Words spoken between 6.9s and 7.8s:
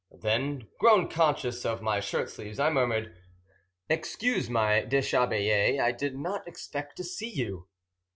to see you."